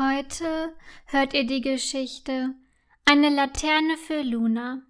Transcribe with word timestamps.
Heute 0.00 0.74
hört 1.04 1.34
ihr 1.34 1.44
die 1.44 1.60
Geschichte 1.60 2.54
Eine 3.04 3.28
Laterne 3.28 3.98
für 3.98 4.22
Luna. 4.22 4.80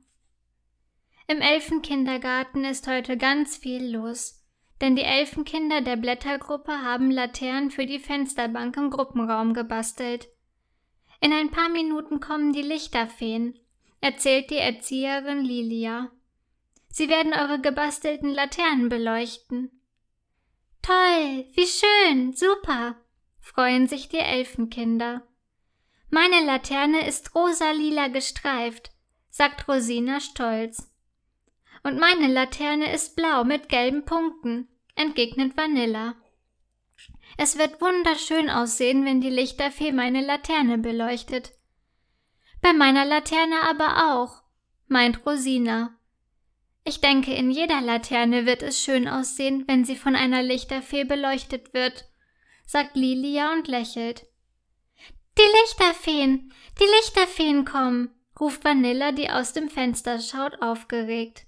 Im 1.27 1.41
Elfenkindergarten 1.41 2.65
ist 2.65 2.87
heute 2.87 3.17
ganz 3.17 3.57
viel 3.57 3.93
los, 3.93 4.41
denn 4.81 4.95
die 4.95 5.03
Elfenkinder 5.03 5.81
der 5.81 5.97
Blättergruppe 5.97 6.71
haben 6.85 7.11
Laternen 7.11 7.73
für 7.73 7.87
die 7.87 7.99
Fensterbank 7.99 8.77
im 8.77 8.91
Gruppenraum 8.91 9.53
gebastelt. 9.53 10.29
In 11.21 11.33
ein 11.33 11.51
paar 11.51 11.71
Minuten 11.71 12.21
kommen 12.21 12.53
die 12.53 12.63
Lichterfeen, 12.63 13.59
erzählt 14.01 14.49
die 14.51 14.59
Erzieherin 14.59 15.41
Lilia. 15.41 16.13
Sie 16.89 17.09
werden 17.09 17.33
eure 17.33 17.61
gebastelten 17.61 18.31
Laternen 18.31 18.89
beleuchten. 18.89 19.73
Toll, 20.83 21.47
wie 21.55 21.67
schön, 21.67 22.33
super, 22.33 22.95
freuen 23.41 23.89
sich 23.89 24.09
die 24.09 24.19
Elfenkinder. 24.19 25.23
Meine 26.11 26.45
Laterne 26.45 27.07
ist 27.07 27.35
rosa-lila 27.35 28.09
gestreift, 28.09 28.91
sagt 29.31 29.69
Rosina 29.69 30.21
stolz. 30.21 30.93
Und 31.83 31.99
meine 31.99 32.27
Laterne 32.27 32.93
ist 32.93 33.17
blau 33.17 33.45
mit 33.45 33.69
gelben 33.69 34.05
Punkten, 34.05 34.69
entgegnet 34.97 35.57
Vanilla. 35.57 36.17
Es 37.39 37.57
wird 37.57 37.81
wunderschön 37.81 38.51
aussehen, 38.51 39.05
wenn 39.05 39.21
die 39.21 39.31
Lichterfee 39.31 39.93
meine 39.93 40.21
Laterne 40.21 40.79
beleuchtet. 40.79 41.53
Bei 42.61 42.73
meiner 42.73 43.05
Laterne 43.05 43.63
aber 43.63 44.13
auch, 44.13 44.43
meint 44.89 45.25
Rosina. 45.25 45.97
Ich 46.85 47.01
denke, 47.01 47.33
in 47.33 47.51
jeder 47.51 47.81
Laterne 47.81 48.47
wird 48.47 48.63
es 48.63 48.83
schön 48.83 49.09
aussehen, 49.09 49.65
wenn 49.69 49.85
sie 49.85 49.97
von 49.97 50.17
einer 50.17 50.43
Lichterfee 50.43 51.05
beleuchtet 51.05 51.73
wird, 51.73 52.10
sagt 52.71 52.95
Lilia 52.95 53.53
und 53.53 53.67
lächelt. 53.67 54.27
Die 55.37 55.59
Lichterfeen, 55.61 56.53
die 56.79 56.85
Lichterfeen 56.85 57.65
kommen, 57.65 58.11
ruft 58.39 58.65
Vanilla, 58.65 59.11
die 59.11 59.29
aus 59.29 59.53
dem 59.53 59.69
Fenster 59.69 60.21
schaut, 60.21 60.63
aufgeregt. 60.63 61.47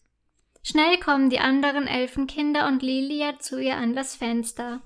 Schnell 0.64 0.98
kommen 0.98 1.30
die 1.30 1.38
anderen 1.38 1.86
Elfenkinder 1.86 2.66
und 2.66 2.82
Lilia 2.82 3.38
zu 3.38 3.60
ihr 3.60 3.76
an 3.76 3.94
das 3.94 4.16
Fenster. 4.16 4.82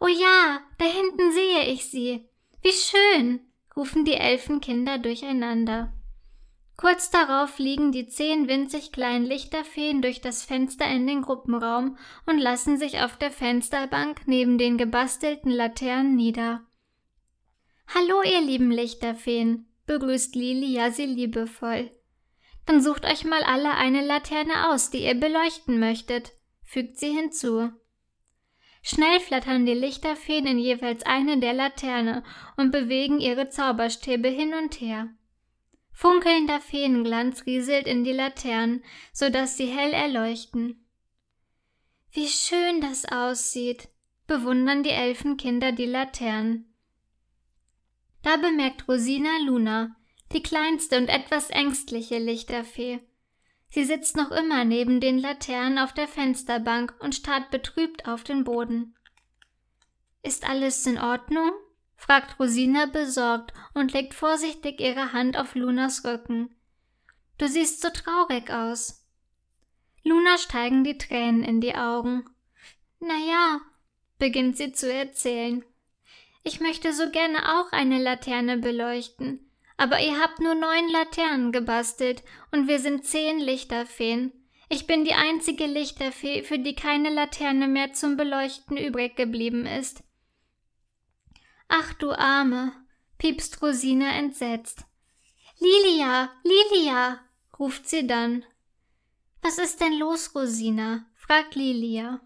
Oh 0.00 0.08
ja, 0.08 0.62
da 0.78 0.84
hinten 0.84 1.30
sehe 1.30 1.66
ich 1.66 1.92
sie. 1.92 2.28
Wie 2.62 2.72
schön, 2.72 3.38
rufen 3.76 4.04
die 4.04 4.14
Elfenkinder 4.14 4.98
durcheinander. 4.98 5.92
Kurz 6.76 7.10
darauf 7.10 7.54
fliegen 7.54 7.90
die 7.90 8.06
zehn 8.06 8.48
winzig 8.48 8.92
kleinen 8.92 9.24
Lichterfeen 9.24 10.02
durch 10.02 10.20
das 10.20 10.44
Fenster 10.44 10.86
in 10.86 11.06
den 11.06 11.22
Gruppenraum 11.22 11.96
und 12.26 12.38
lassen 12.38 12.76
sich 12.76 13.00
auf 13.00 13.16
der 13.16 13.30
Fensterbank 13.30 14.22
neben 14.26 14.58
den 14.58 14.76
gebastelten 14.76 15.50
Laternen 15.50 16.16
nieder. 16.16 16.66
Hallo, 17.94 18.22
ihr 18.22 18.42
lieben 18.42 18.70
Lichterfeen, 18.70 19.66
begrüßt 19.86 20.34
Lilia 20.34 20.90
sie 20.90 21.06
liebevoll. 21.06 21.90
Dann 22.66 22.82
sucht 22.82 23.06
euch 23.06 23.24
mal 23.24 23.42
alle 23.44 23.74
eine 23.74 24.04
Laterne 24.04 24.70
aus, 24.70 24.90
die 24.90 25.04
ihr 25.04 25.14
beleuchten 25.14 25.78
möchtet, 25.78 26.32
fügt 26.62 26.98
sie 26.98 27.10
hinzu. 27.10 27.70
Schnell 28.82 29.20
flattern 29.20 29.64
die 29.64 29.74
Lichterfeen 29.74 30.46
in 30.46 30.58
jeweils 30.58 31.04
eine 31.04 31.38
der 31.38 31.54
Laterne 31.54 32.22
und 32.56 32.70
bewegen 32.70 33.18
ihre 33.18 33.48
Zauberstäbe 33.48 34.28
hin 34.28 34.52
und 34.52 34.80
her. 34.80 35.08
Funkelnder 35.98 36.60
Feenglanz 36.60 37.46
rieselt 37.46 37.86
in 37.86 38.04
die 38.04 38.12
Laternen, 38.12 38.84
so 39.14 39.30
dass 39.30 39.56
sie 39.56 39.64
hell 39.64 39.94
erleuchten. 39.94 40.86
Wie 42.12 42.28
schön 42.28 42.82
das 42.82 43.06
aussieht, 43.06 43.88
bewundern 44.26 44.82
die 44.82 44.90
Elfenkinder 44.90 45.72
die 45.72 45.86
Laternen. 45.86 46.70
Da 48.22 48.36
bemerkt 48.36 48.86
Rosina 48.86 49.38
Luna, 49.46 49.96
die 50.34 50.42
kleinste 50.42 50.98
und 50.98 51.08
etwas 51.08 51.48
ängstliche 51.48 52.18
Lichterfee. 52.18 53.00
Sie 53.70 53.84
sitzt 53.84 54.18
noch 54.18 54.30
immer 54.32 54.66
neben 54.66 55.00
den 55.00 55.18
Laternen 55.18 55.78
auf 55.78 55.94
der 55.94 56.08
Fensterbank 56.08 56.94
und 57.00 57.14
starrt 57.14 57.50
betrübt 57.50 58.06
auf 58.06 58.22
den 58.22 58.44
Boden. 58.44 58.94
Ist 60.22 60.46
alles 60.46 60.84
in 60.84 60.98
Ordnung? 60.98 61.52
Fragt 61.96 62.38
Rosina 62.38 62.86
besorgt 62.86 63.52
und 63.74 63.92
legt 63.92 64.14
vorsichtig 64.14 64.80
ihre 64.80 65.12
Hand 65.12 65.36
auf 65.38 65.54
Lunas 65.54 66.04
Rücken. 66.04 66.54
Du 67.38 67.48
siehst 67.48 67.82
so 67.82 67.88
traurig 67.90 68.50
aus. 68.50 69.04
Luna 70.04 70.38
steigen 70.38 70.84
die 70.84 70.98
Tränen 70.98 71.42
in 71.42 71.60
die 71.60 71.74
Augen. 71.74 72.24
Na 73.00 73.14
ja, 73.28 73.60
beginnt 74.18 74.56
sie 74.56 74.72
zu 74.72 74.92
erzählen. 74.92 75.64
Ich 76.44 76.60
möchte 76.60 76.92
so 76.92 77.10
gerne 77.10 77.58
auch 77.58 77.72
eine 77.72 77.98
Laterne 77.98 78.56
beleuchten, 78.58 79.50
aber 79.76 80.00
ihr 80.00 80.20
habt 80.20 80.38
nur 80.38 80.54
neun 80.54 80.88
Laternen 80.90 81.50
gebastelt 81.50 82.22
und 82.52 82.68
wir 82.68 82.78
sind 82.78 83.04
zehn 83.04 83.40
Lichterfeen. 83.40 84.32
Ich 84.68 84.86
bin 84.86 85.04
die 85.04 85.14
einzige 85.14 85.66
Lichterfee, 85.66 86.42
für 86.42 86.58
die 86.58 86.74
keine 86.74 87.10
Laterne 87.10 87.68
mehr 87.68 87.92
zum 87.92 88.16
Beleuchten 88.16 88.76
übrig 88.76 89.16
geblieben 89.16 89.66
ist. 89.66 90.02
Ach 91.78 91.92
du 91.92 92.10
Arme, 92.12 92.72
piepst 93.18 93.60
Rosina 93.60 94.16
entsetzt. 94.16 94.86
Lilia, 95.58 96.30
Lilia, 96.42 97.20
ruft 97.58 97.86
sie 97.86 98.06
dann. 98.06 98.46
Was 99.42 99.58
ist 99.58 99.82
denn 99.82 99.98
los, 99.98 100.34
Rosina? 100.34 101.04
fragt 101.14 101.54
Lilia. 101.54 102.22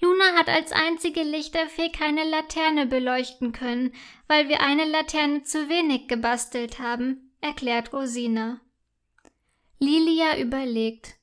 Luna 0.00 0.34
hat 0.34 0.48
als 0.48 0.72
einzige 0.72 1.22
Lichterfee 1.22 1.90
keine 1.90 2.28
Laterne 2.28 2.86
beleuchten 2.86 3.52
können, 3.52 3.94
weil 4.26 4.48
wir 4.48 4.60
eine 4.62 4.84
Laterne 4.84 5.44
zu 5.44 5.68
wenig 5.68 6.08
gebastelt 6.08 6.80
haben, 6.80 7.30
erklärt 7.40 7.92
Rosina. 7.92 8.60
Lilia 9.78 10.40
überlegt. 10.40 11.14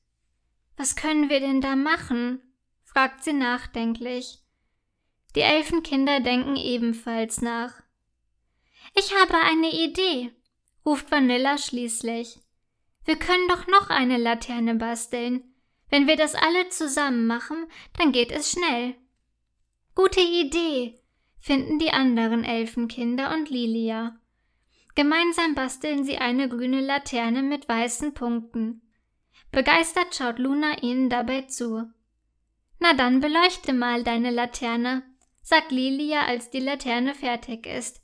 Was 0.78 0.96
können 0.96 1.28
wir 1.28 1.40
denn 1.40 1.60
da 1.60 1.76
machen? 1.76 2.40
fragt 2.84 3.22
sie 3.22 3.34
nachdenklich. 3.34 4.39
Die 5.34 5.40
Elfenkinder 5.40 6.20
denken 6.20 6.56
ebenfalls 6.56 7.40
nach. 7.40 7.72
Ich 8.96 9.14
habe 9.14 9.34
eine 9.34 9.70
Idee, 9.70 10.32
ruft 10.84 11.10
Vanilla 11.10 11.56
schließlich. 11.58 12.40
Wir 13.04 13.16
können 13.16 13.48
doch 13.48 13.66
noch 13.66 13.90
eine 13.90 14.16
Laterne 14.16 14.74
basteln. 14.74 15.44
Wenn 15.88 16.06
wir 16.06 16.16
das 16.16 16.34
alle 16.34 16.68
zusammen 16.68 17.26
machen, 17.26 17.66
dann 17.98 18.12
geht 18.12 18.30
es 18.30 18.50
schnell. 18.50 18.94
Gute 19.94 20.20
Idee, 20.20 21.00
finden 21.40 21.78
die 21.78 21.90
anderen 21.90 22.44
Elfenkinder 22.44 23.34
und 23.34 23.50
Lilia. 23.50 24.20
Gemeinsam 24.94 25.54
basteln 25.54 26.04
sie 26.04 26.18
eine 26.18 26.48
grüne 26.48 26.80
Laterne 26.80 27.42
mit 27.42 27.68
weißen 27.68 28.14
Punkten. 28.14 28.82
Begeistert 29.50 30.14
schaut 30.14 30.38
Luna 30.38 30.82
ihnen 30.82 31.08
dabei 31.08 31.42
zu. 31.42 31.90
Na 32.78 32.94
dann 32.94 33.20
beleuchte 33.20 33.72
mal 33.72 34.04
deine 34.04 34.30
Laterne, 34.30 35.02
sagt 35.50 35.72
Lilia, 35.72 36.26
als 36.26 36.50
die 36.50 36.60
Laterne 36.60 37.14
fertig 37.14 37.66
ist. 37.66 38.00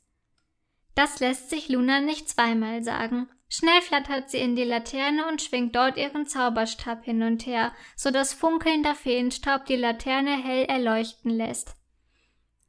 Das 0.97 1.21
lässt 1.21 1.49
sich 1.49 1.69
Luna 1.69 2.01
nicht 2.01 2.29
zweimal 2.29 2.83
sagen. 2.83 3.29
Schnell 3.49 3.81
flattert 3.81 4.31
sie 4.31 4.39
in 4.39 4.57
die 4.57 4.65
Laterne 4.65 5.29
und 5.29 5.41
schwingt 5.41 5.77
dort 5.77 5.97
ihren 5.97 6.27
Zauberstab 6.27 7.05
hin 7.05 7.23
und 7.23 7.47
her, 7.47 7.73
so 7.95 8.11
dass 8.11 8.35
funkelnder 8.35 8.97
Feenstaub 8.97 9.65
die 9.67 9.77
Laterne 9.77 10.37
hell 10.43 10.65
erleuchten 10.65 11.31
lässt. 11.31 11.77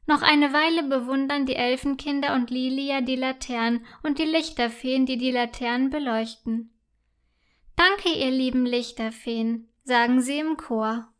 Noch 0.05 0.21
eine 0.21 0.53
Weile 0.53 0.83
bewundern 0.83 1.47
die 1.47 1.55
Elfenkinder 1.55 2.35
und 2.35 2.51
Lilia 2.51 3.01
die 3.01 3.15
Laternen 3.15 3.85
und 4.03 4.19
die 4.19 4.25
Lichterfeen, 4.25 5.05
die 5.05 5.17
die 5.17 5.31
Laternen 5.31 5.89
beleuchten. 5.89 6.71
Danke, 7.75 8.09
ihr 8.09 8.31
lieben 8.31 8.65
Lichterfeen, 8.65 9.67
sagen 9.83 10.21
sie 10.21 10.37
im 10.37 10.55
Chor. 10.55 11.11